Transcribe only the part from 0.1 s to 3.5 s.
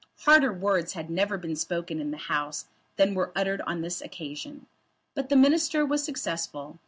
Harder words had never been spoken in the House than were